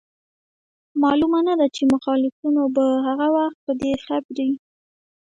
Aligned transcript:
معلومه 1.03 1.39
نه 1.47 1.53
ده 1.59 1.67
چي 1.75 1.83
مخالفينو 1.93 2.63
به 2.75 2.85
هغه 3.07 3.27
وخت 3.37 3.57
په 3.65 3.71
دې 3.81 3.91
خبري 4.05 4.49